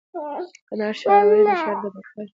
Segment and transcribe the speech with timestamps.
[0.67, 2.29] :کندهار ښاروالي د ښار د پاکوالي،